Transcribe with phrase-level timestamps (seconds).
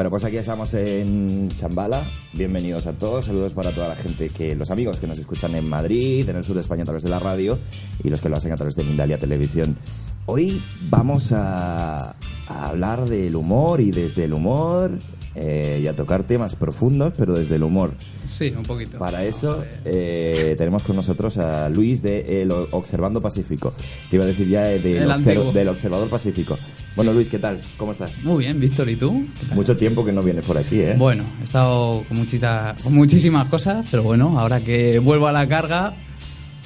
[0.00, 2.10] Bueno, pues aquí estamos en Shambhala.
[2.32, 3.26] Bienvenidos a todos.
[3.26, 6.42] Saludos para toda la gente que, los amigos que nos escuchan en Madrid, en el
[6.42, 7.58] sur de España a través de la radio
[8.02, 9.76] y los que lo hacen a través de Mindalia Televisión.
[10.24, 12.16] Hoy vamos a,
[12.50, 14.98] a hablar del humor y desde el humor
[15.36, 17.92] eh, y a tocar temas profundos, pero desde el humor.
[18.24, 18.98] Sí, un poquito.
[18.98, 23.72] Para eso eh, tenemos con nosotros a Luis de El Observando Pacífico.
[24.10, 25.52] Te iba a decir ya del, El obser- antiguo.
[25.52, 26.56] del Observador Pacífico.
[26.96, 27.60] Bueno, Luis, ¿qué tal?
[27.76, 28.10] ¿Cómo estás?
[28.24, 29.24] Muy bien, Víctor, ¿y tú?
[29.54, 30.96] Mucho tiempo que no vienes por aquí, ¿eh?
[30.98, 35.46] Bueno, he estado con, muchita- con muchísimas cosas, pero bueno, ahora que vuelvo a la
[35.48, 35.94] carga,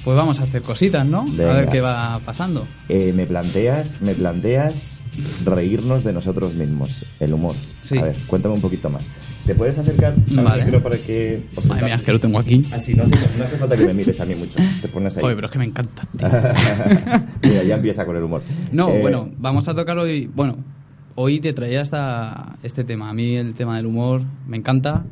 [0.05, 1.25] pues vamos a hacer cositas, ¿no?
[1.39, 2.67] A ver qué va pasando.
[2.89, 5.03] Eh, me planteas, me planteas
[5.43, 7.55] reírnos de nosotros mismos, el humor.
[7.81, 7.97] Sí.
[7.97, 9.09] A ver, cuéntame un poquito más.
[9.47, 10.65] ¿Te puedes acercar al Vale.
[10.65, 11.43] micro para que...
[11.55, 12.63] os mía, es que lo tengo aquí.
[12.71, 14.59] Ah, sí, no hace, no hace falta que me mires a mí mucho.
[14.79, 15.23] Te pones ahí.
[15.23, 16.07] Oye, pero es que me encanta.
[17.41, 18.43] Mira, ya empieza con el humor.
[18.71, 20.27] No, Eh, bueno, vamos a tocar hoy.
[20.27, 20.57] Bueno,
[21.15, 23.09] hoy te traía esta, este tema.
[23.09, 25.03] A mí el tema del humor me encanta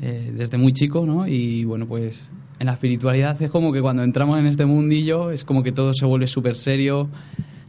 [0.00, 1.26] eh, desde muy chico, ¿no?
[1.28, 2.22] Y bueno, pues
[2.62, 5.92] en la espiritualidad es como que cuando entramos en este mundillo es como que todo
[5.94, 7.08] se vuelve súper serio,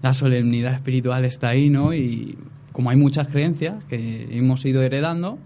[0.04, 1.96] la solemnidad espiritual está ahí, ¿no?
[1.96, 2.38] Y
[2.72, 5.40] como hay muchas creencias que hemos ido heredando,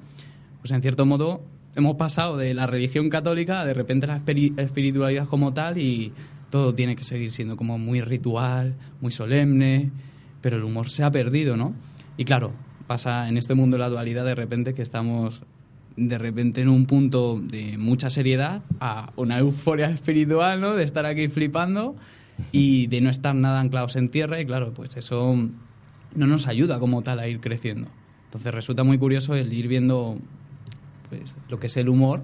[0.60, 1.42] pues en cierto modo
[1.78, 6.12] hemos pasado de la religión católica a de repente la espiri- espiritualidad como tal y
[6.50, 9.92] todo tiene que seguir siendo como muy ritual, muy solemne,
[10.42, 11.74] pero el humor se ha perdido, ¿no?
[12.18, 12.52] Y claro,
[12.86, 15.44] pasa en este mundo la dualidad de repente que estamos
[15.98, 20.76] de repente en un punto de mucha seriedad a una euforia espiritual, ¿no?
[20.76, 21.96] De estar aquí flipando
[22.52, 25.36] y de no estar nada anclados en tierra y claro, pues eso
[26.16, 27.90] no nos ayuda como tal a ir creciendo.
[28.26, 30.20] Entonces resulta muy curioso el ir viendo
[31.10, 32.22] pues, lo que es el humor,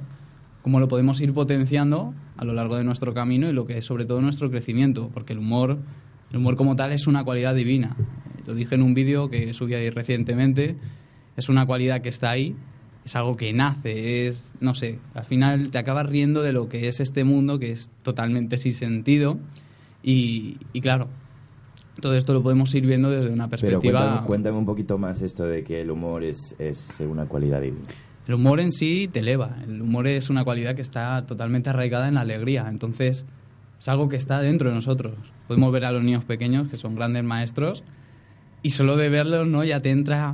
[0.61, 3.85] cómo lo podemos ir potenciando a lo largo de nuestro camino y lo que es
[3.85, 5.79] sobre todo nuestro crecimiento, porque el humor,
[6.29, 7.95] el humor como tal es una cualidad divina.
[8.45, 10.75] Lo dije en un vídeo que subí ahí recientemente,
[11.37, 12.55] es una cualidad que está ahí,
[13.05, 16.87] es algo que nace, es, no sé, al final te acabas riendo de lo que
[16.87, 19.37] es este mundo, que es totalmente sin sentido,
[20.01, 21.07] y, y claro,
[21.99, 23.99] todo esto lo podemos ir viendo desde una Pero perspectiva...
[23.99, 27.87] cuéntame, cuéntame un poquito más esto de que el humor es, es una cualidad divina.
[28.27, 29.57] El humor en sí te eleva.
[29.63, 32.65] El humor es una cualidad que está totalmente arraigada en la alegría.
[32.69, 33.25] Entonces,
[33.77, 35.13] es algo que está dentro de nosotros.
[35.47, 37.83] Podemos ver a los niños pequeños, que son grandes maestros,
[38.61, 39.63] y solo de verlos, ¿no?
[39.65, 40.33] Ya te entra,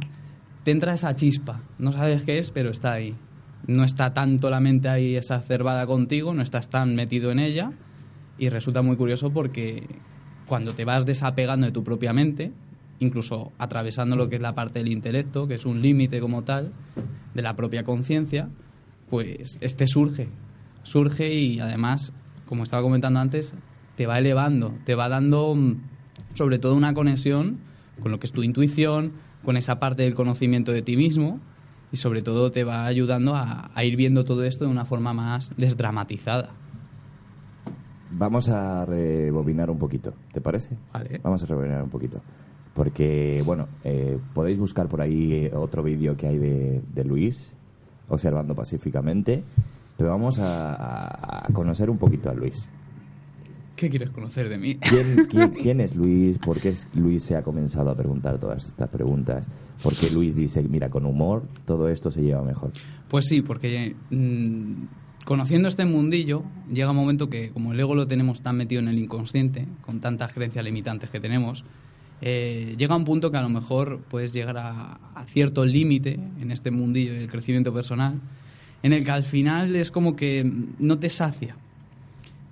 [0.64, 1.62] te entra esa chispa.
[1.78, 3.16] No sabes qué es, pero está ahí.
[3.68, 7.72] No está tanto la mente ahí exacerbada contigo, no estás tan metido en ella,
[8.38, 9.86] y resulta muy curioso porque
[10.48, 12.52] cuando te vas desapegando de tu propia mente,
[13.00, 16.74] incluso atravesando lo que es la parte del intelecto, que es un límite como tal,
[17.34, 18.50] de la propia conciencia,
[19.10, 20.30] pues este surge,
[20.84, 22.14] surge y además,
[22.46, 23.54] como estaba comentando antes,
[23.96, 25.82] te va elevando, te va dando mm,
[26.34, 27.60] sobre todo una conexión
[28.00, 31.40] con lo que es tu intuición, con esa parte del conocimiento de ti mismo
[31.92, 35.14] y sobre todo te va ayudando a, a ir viendo todo esto de una forma
[35.14, 36.52] más desdramatizada.
[38.12, 40.76] Vamos a rebobinar un poquito, ¿te parece?
[40.94, 41.20] Vale.
[41.24, 42.22] Vamos a rebobinar un poquito.
[42.74, 47.54] Porque, bueno, eh, podéis buscar por ahí eh, otro vídeo que hay de, de Luis,
[48.08, 49.44] observando pacíficamente.
[49.98, 52.70] Pero vamos a conocer un poquito a Luis.
[53.80, 54.76] ¿Qué quieres conocer de mí?
[54.76, 56.38] ¿Quién, quién, quién es Luis?
[56.38, 59.48] ¿Por qué Luis se ha comenzado a preguntar todas estas preguntas?
[59.82, 62.74] ¿Por qué Luis dice, mira, con humor todo esto se lleva mejor?
[63.08, 64.84] Pues sí, porque mm,
[65.24, 68.90] conociendo este mundillo, llega un momento que, como el ego lo tenemos tan metido en
[68.90, 71.64] el inconsciente, con tantas creencias limitantes que tenemos,
[72.22, 76.52] eh, llega un punto que a lo mejor puedes llegar a, a cierto límite en
[76.52, 78.20] este mundillo del crecimiento personal,
[78.84, 80.44] en el que al final es como que
[80.80, 81.56] no te sacia.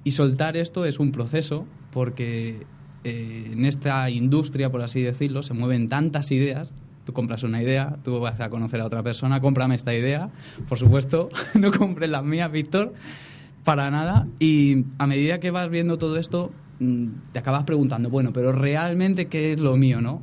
[0.07, 2.65] Y soltar esto es un proceso, porque
[3.04, 6.71] eh, en esta industria, por así decirlo, se mueven tantas ideas.
[7.04, 10.30] Tú compras una idea, tú vas a conocer a otra persona, cómprame esta idea.
[10.69, 11.27] Por supuesto,
[11.59, 12.94] no compres las mías, Víctor,
[13.65, 14.30] para nada.
[14.39, 19.25] Y a medida que vas viendo todo esto, mm, te acabas preguntando, bueno, pero realmente,
[19.25, 20.21] ¿qué es lo mío, no?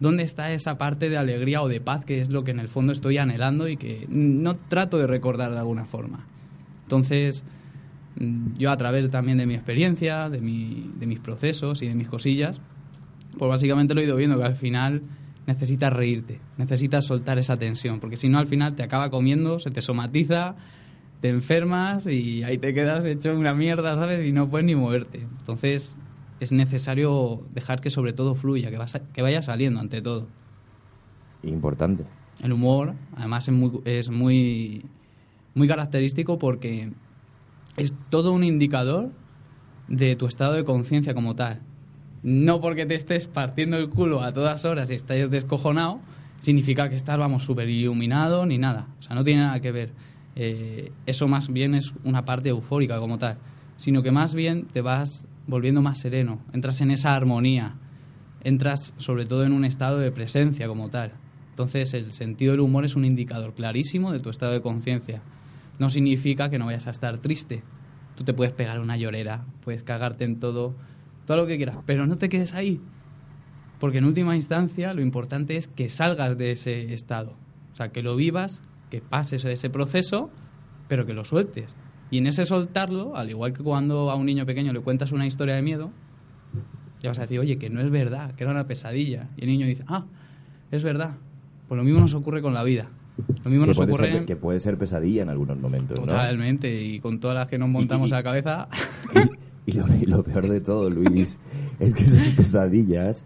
[0.00, 2.68] ¿Dónde está esa parte de alegría o de paz que es lo que en el
[2.68, 6.24] fondo estoy anhelando y que no trato de recordar de alguna forma?
[6.84, 7.44] Entonces,
[8.56, 12.08] yo a través también de mi experiencia, de, mi, de mis procesos y de mis
[12.08, 12.60] cosillas,
[13.38, 15.02] pues básicamente lo he ido viendo que al final
[15.46, 19.70] necesitas reírte, necesitas soltar esa tensión, porque si no al final te acaba comiendo, se
[19.70, 20.56] te somatiza,
[21.20, 24.26] te enfermas y ahí te quedas hecho una mierda, ¿sabes?
[24.26, 25.20] Y no puedes ni moverte.
[25.40, 25.96] Entonces
[26.40, 30.28] es necesario dejar que sobre todo fluya, que, vas- que vaya saliendo ante todo.
[31.42, 32.04] Importante.
[32.42, 34.84] El humor, además, es muy, es muy,
[35.54, 36.90] muy característico porque
[37.78, 39.10] es todo un indicador
[39.88, 41.60] de tu estado de conciencia como tal.
[42.22, 46.00] No porque te estés partiendo el culo a todas horas y estés descojonado,
[46.40, 48.88] significa que estás, vamos, súper iluminado ni nada.
[48.98, 49.92] O sea, no tiene nada que ver.
[50.36, 53.38] Eh, eso más bien es una parte eufórica como tal,
[53.76, 57.74] sino que más bien te vas volviendo más sereno, entras en esa armonía,
[58.44, 61.12] entras sobre todo en un estado de presencia como tal.
[61.50, 65.22] Entonces el sentido del humor es un indicador clarísimo de tu estado de conciencia.
[65.78, 67.62] No significa que no vayas a estar triste.
[68.16, 70.74] Tú te puedes pegar una llorera, puedes cagarte en todo,
[71.26, 72.80] todo lo que quieras, pero no te quedes ahí.
[73.78, 77.36] Porque en última instancia lo importante es que salgas de ese estado.
[77.72, 78.60] O sea, que lo vivas,
[78.90, 80.30] que pases ese proceso,
[80.88, 81.76] pero que lo sueltes.
[82.10, 85.26] Y en ese soltarlo, al igual que cuando a un niño pequeño le cuentas una
[85.26, 85.92] historia de miedo,
[87.02, 89.28] le vas a decir, oye, que no es verdad, que era una pesadilla.
[89.36, 90.06] Y el niño dice, ah,
[90.70, 91.18] es verdad.
[91.68, 92.88] Pues lo mismo nos ocurre con la vida.
[93.44, 94.12] Lo mismo que nos puede ocurre...
[94.12, 96.06] ser, que puede ser pesadilla en algunos momentos, ¿no?
[96.06, 98.68] Totalmente, y con todas las que nos montamos a la cabeza...
[99.66, 101.38] Y, y lo, y lo peor de todo, Luis,
[101.78, 103.24] es que esas pesadillas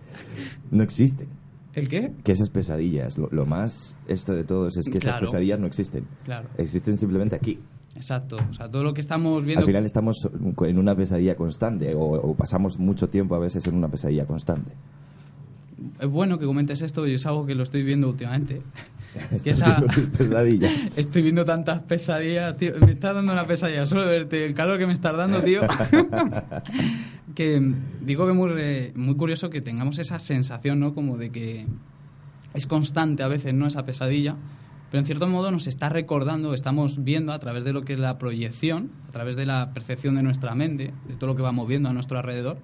[0.70, 1.28] no existen.
[1.74, 2.12] ¿El qué?
[2.24, 5.26] Que esas pesadillas, lo, lo más esto de todos es que esas Claro.
[5.26, 6.04] pesadillas no existen.
[6.24, 7.60] Claro, Existen simplemente aquí.
[7.94, 8.36] exacto.
[8.50, 9.60] O sea, todo lo que estamos viendo...
[9.60, 10.28] Al final estamos
[10.66, 14.72] en una pesadilla constante o, o pasamos mucho tiempo a veces en una pesadilla constante.
[16.00, 18.60] Es bueno que comentes esto, y es algo que lo estoy viendo últimamente.
[19.44, 20.98] Que esa- viendo tus pesadillas.
[20.98, 22.72] Estoy viendo tantas pesadillas, tío.
[22.84, 24.44] Me está dando una pesadilla solo verte.
[24.46, 25.60] El calor que me estás dando, tío.
[27.34, 27.74] que mm,
[28.04, 30.94] digo que muy, re- muy curioso que tengamos esa sensación, ¿no?
[30.94, 31.66] Como de que
[32.54, 33.66] es constante a veces, ¿no?
[33.66, 34.36] Esa pesadilla.
[34.90, 37.98] Pero en cierto modo nos está recordando, estamos viendo a través de lo que es
[37.98, 41.66] la proyección, a través de la percepción de nuestra mente, de todo lo que vamos
[41.66, 42.58] viendo a nuestro alrededor,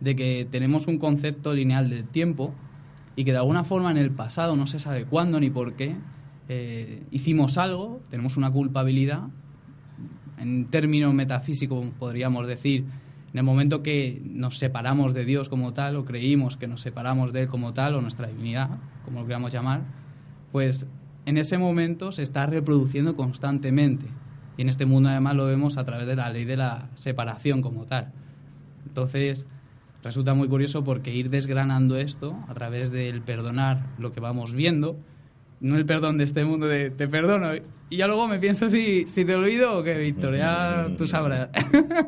[0.00, 2.54] de que tenemos un concepto lineal del tiempo
[3.18, 5.96] y que de alguna forma en el pasado, no se sabe cuándo ni por qué,
[6.48, 9.24] eh, hicimos algo, tenemos una culpabilidad,
[10.38, 12.84] en términos metafísicos podríamos decir,
[13.32, 17.32] en el momento que nos separamos de Dios como tal, o creímos que nos separamos
[17.32, 18.70] de Él como tal, o nuestra divinidad,
[19.04, 19.82] como lo queramos llamar,
[20.52, 20.86] pues
[21.26, 24.06] en ese momento se está reproduciendo constantemente.
[24.56, 27.62] Y en este mundo además lo vemos a través de la ley de la separación
[27.62, 28.12] como tal.
[28.86, 29.48] Entonces,
[30.02, 34.96] resulta muy curioso porque ir desgranando esto a través del perdonar lo que vamos viendo,
[35.60, 37.50] no el perdón de este mundo de te perdono
[37.90, 41.48] y ya luego me pienso si, si te olvido o que Victoria, tú sabrás,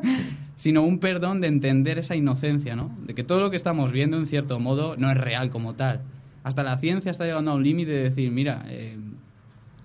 [0.55, 2.95] sino un perdón de entender esa inocencia, ¿no?
[3.03, 6.01] De que todo lo que estamos viendo en cierto modo no es real como tal.
[6.43, 8.95] Hasta la ciencia está llegando a un límite de decir, mira, eh,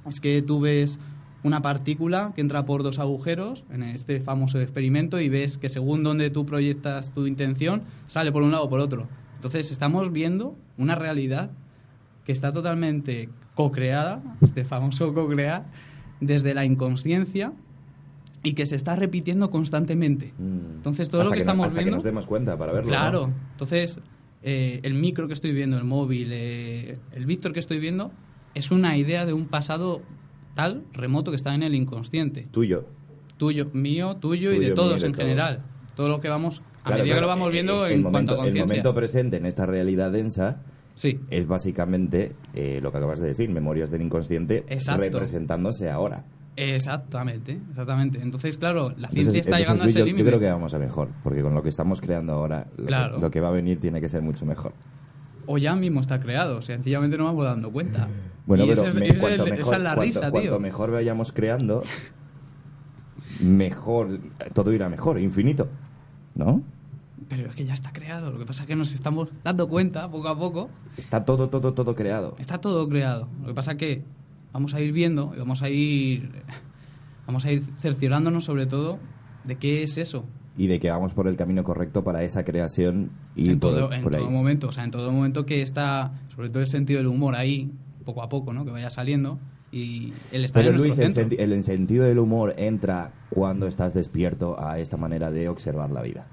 [0.07, 0.99] es que tú ves
[1.47, 6.03] una partícula que entra por dos agujeros en este famoso experimento y ves que según
[6.03, 9.07] donde tú proyectas tu intención, sale por un lado o por otro.
[9.37, 11.51] Entonces estamos viendo una realidad
[12.25, 15.67] que está totalmente co-creada, este famoso co-crear,
[16.21, 17.53] desde la inconsciencia
[18.43, 20.33] y que se está repitiendo constantemente.
[20.39, 20.77] Mm.
[20.77, 21.97] Entonces todo Hasta lo que, estamos hasta que viendo...
[21.97, 22.91] nos demos cuenta para verlo.
[22.91, 22.97] ¿no?
[22.97, 24.01] Claro, entonces
[24.43, 28.11] eh, el micro que estoy viendo, el móvil, eh, el Víctor que estoy viendo,
[28.55, 30.03] es una idea de un pasado
[30.57, 32.49] tal, remoto, que está en el inconsciente.
[32.51, 32.87] Tuyo.
[33.37, 35.23] Tuyo, mío, tuyo, y de todos en todo.
[35.23, 35.61] general.
[35.95, 38.57] Todo lo que vamos, a Claro, medida que lo vamos viendo en cuanto a El
[38.57, 40.63] momento presente en esta realidad densa
[40.95, 45.03] Sí, es básicamente eh, lo que acabas de decir, memorias del inconsciente Exacto.
[45.03, 46.25] representándose ahora.
[46.57, 48.19] exactamente, exactamente.
[48.23, 50.25] Entonces, claro, la Entonces, ciencia está entonces, llegando a ese yo, yo límite.
[50.27, 53.19] creo que vamos a mejor, porque con lo que estamos creando ahora, lo, Claro.
[53.19, 54.73] lo que va a venir tiene que ser mucho mejor.
[55.47, 58.09] O ya mismo está creado, sencillamente no vamos dando cuenta.
[58.47, 60.03] Bueno, Y pero ese es- me- ese es cuanto, el- mejor, esa es la cuanto-
[60.03, 60.61] risa, cuanto tío.
[60.61, 61.83] mejor vayamos creando,
[63.41, 64.21] mejor,
[64.53, 65.69] todo irá mejor, infinito.
[66.35, 66.63] ¿No?
[67.29, 68.31] Pero es que ya está creado.
[68.31, 70.71] Lo que pasa es que nos estamos dando cuenta poco a poco.
[70.97, 72.37] Está todo, todo, todo creado.
[72.39, 73.29] Está todo creado.
[73.41, 74.05] Lo que pasa es que
[74.53, 76.31] vamos a ir viendo y vamos a ir
[77.27, 79.01] vamos a ir cerciorándonos sobre todo
[79.43, 80.25] de qué es eso
[80.59, 83.93] Y de que vamos por el camino correcto para esa creación y en por, todo,
[83.93, 84.21] en por ahí.
[84.23, 87.35] todo momento, o sea, en todo momento que está sobre todo el sentido del humor
[87.35, 87.71] ahí
[88.05, 88.65] poco a poco, ¿no?
[88.65, 89.39] Que vaya saliendo
[89.71, 93.93] y el estar Pero en Luis, el, senti- el sentido del humor entra cuando estás
[93.93, 96.27] despierto a esta manera de observar la vida.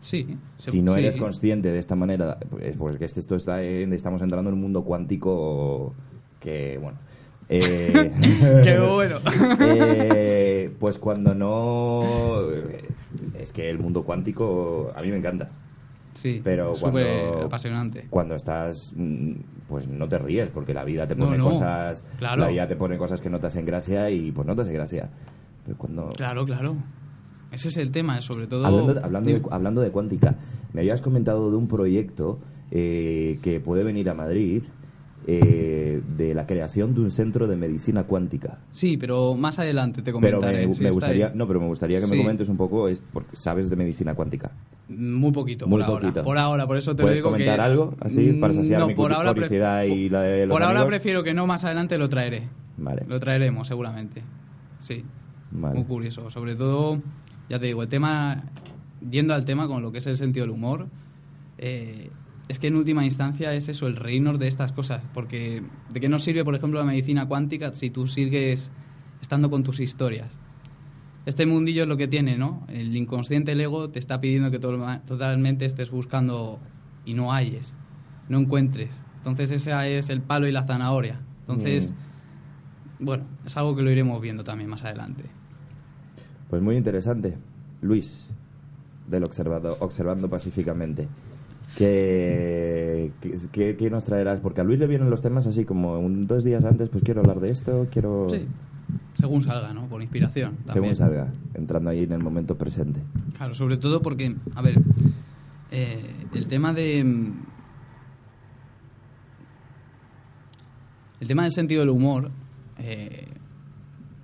[0.00, 0.36] Sí.
[0.58, 1.00] Si no sí.
[1.00, 2.38] eres consciente de esta manera,
[2.78, 5.94] pues, que este- esto está en- estamos entrando en un mundo cuántico
[6.38, 6.98] que, bueno...
[7.48, 8.12] eh,
[8.64, 9.16] Qué bueno.
[9.60, 12.42] eh, pues cuando no...
[13.38, 15.50] Es que el mundo cuántico a mí me encanta.
[16.14, 16.40] Sí.
[16.42, 18.06] Pero cuando- apasionante.
[18.10, 19.32] Cuando estás, mm,
[19.68, 22.42] pues no te ríes, porque la vida te pone no, cosas, claro.
[22.42, 24.72] la vida te pone cosas que no te hacen gracia y pues no te hace
[24.72, 25.08] gracia.
[25.64, 26.74] Pero cuando Claro, claro.
[27.52, 30.34] Ese es el tema, sobre todo hablando, de- hablando, de, hablando de cuántica,
[30.74, 32.40] me habías comentado de un proyecto
[32.70, 34.62] eh, que puede venir a Madrid
[35.30, 38.60] eh, de la creación de un centro de medicina cuántica.
[38.70, 40.66] Sí, pero más adelante te Pero comentaré.
[40.66, 41.32] me, sí, me está gustaría, ahí.
[41.34, 44.52] no, pero me gustaría que me comentes un poco, es porque sabes de medicina cuántica.
[44.88, 46.20] Muy poquito, Muy por poquito.
[46.20, 46.24] ahora.
[46.24, 48.80] Por ahora, por eso te lo ¿Puedes digo que comentar es- algo así para saciar
[48.80, 51.62] no, mi por ahora curiosidad y la de los Por ahora prefiero que no, más
[51.64, 52.48] adelante lo traeré.
[52.78, 54.22] Vale, Lo traeremos seguramente.
[54.80, 55.04] Sí.
[55.50, 55.74] vale.
[55.74, 56.30] Muy curioso.
[56.30, 57.02] Sobre todo,
[57.50, 58.44] ya te digo, el tema,
[59.10, 60.86] yendo al tema con lo que es el sentido del humor,
[61.58, 62.08] eh,
[62.48, 65.02] es que en última instancia es eso, el reírnos de estas cosas.
[65.12, 65.62] Porque,
[65.92, 68.70] ¿de qué nos sirve, por ejemplo, la medicina cuántica si tú sigues
[69.20, 70.36] estando con tus historias?
[71.26, 72.62] Este mundillo es lo que tiene, ¿no?
[72.68, 76.58] El inconsciente, el ego, te está pidiendo que to- totalmente estés buscando
[77.04, 77.74] y no halles,
[78.30, 78.90] no encuentres.
[79.18, 81.20] Entonces, ese es el palo y la zanahoria.
[81.40, 81.92] Entonces,
[82.98, 85.24] bueno, es algo que lo iremos viendo también más adelante.
[86.48, 87.36] Pues muy interesante.
[87.82, 88.30] Luis,
[89.10, 91.08] del observado, Observando Pacíficamente.
[91.76, 93.12] ¿Qué,
[93.52, 94.40] qué, qué nos traerás?
[94.40, 97.20] Porque a Luis le vienen los temas así como un, dos días antes, pues quiero
[97.20, 98.28] hablar de esto, quiero...
[98.30, 98.46] Sí,
[99.14, 99.86] según salga, ¿no?
[99.86, 100.56] Por inspiración.
[100.58, 100.94] Según también.
[100.96, 103.00] salga, entrando ahí en el momento presente.
[103.36, 104.78] Claro, sobre todo porque, a ver,
[105.70, 107.04] eh, el tema de...
[107.04, 107.32] mm,
[111.20, 112.30] El tema del sentido del humor,
[112.78, 113.26] eh,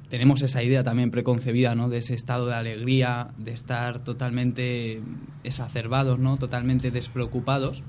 [0.08, 1.88] tenemos esa idea también preconcebida, ¿no?
[1.88, 5.00] De ese estado de alegría, de estar totalmente
[5.42, 6.36] exacerbados, ¿no?
[6.36, 7.82] Totalmente despreocupados.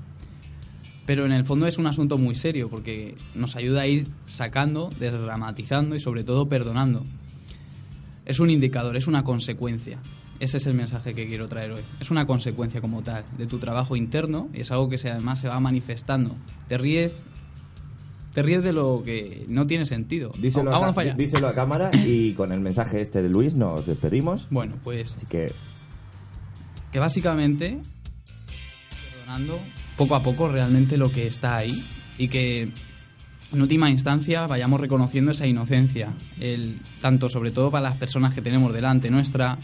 [1.06, 4.90] Pero en el fondo es un asunto muy serio porque nos ayuda a ir sacando,
[4.98, 7.06] desdramatizando y sobre todo perdonando.
[8.24, 10.00] Es un indicador, es una consecuencia.
[10.40, 11.82] Ese es el mensaje que quiero traer hoy.
[12.00, 15.48] Es una consecuencia como tal de tu trabajo interno y es algo que además se
[15.48, 16.34] va manifestando.
[16.66, 17.22] Te ríes,
[18.36, 20.30] te ríes de lo que no tiene sentido.
[20.38, 24.48] Díselo, a, díselo a cámara y con el mensaje este de Luis nos despedimos.
[24.50, 25.54] Bueno, pues Así que
[26.92, 27.78] que básicamente
[29.14, 29.58] perdonando
[29.96, 31.82] poco a poco realmente lo que está ahí
[32.18, 32.72] y que
[33.54, 38.42] en última instancia vayamos reconociendo esa inocencia, el, tanto sobre todo para las personas que
[38.42, 39.56] tenemos delante nuestra,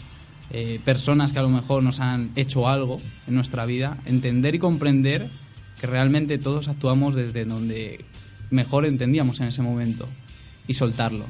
[0.49, 4.57] eh, personas que a lo mejor nos han hecho algo en nuestra vida, entender y
[4.57, 5.29] comprender
[5.79, 8.03] que realmente todos actuamos desde donde
[8.51, 10.07] mejor entendíamos en ese momento
[10.67, 11.25] y soltarlo.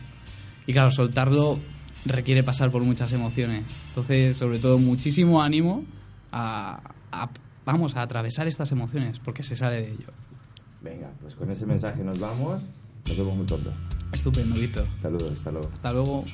[0.67, 1.59] Y claro, soltarlo
[2.05, 3.63] requiere pasar por muchas emociones.
[3.89, 5.83] Entonces, sobre todo, muchísimo ánimo
[6.31, 6.79] a,
[7.11, 7.29] a-
[7.65, 10.07] vamos, a atravesar estas emociones, porque se sale de ello.
[10.81, 12.61] venga, pues con ese mensaje nos vamos.
[13.07, 13.73] Nos vemos muy pronto.
[14.11, 14.87] Estupendo, Víctor.
[14.95, 15.69] Saludos, hasta luego.
[15.73, 16.25] Hasta luego.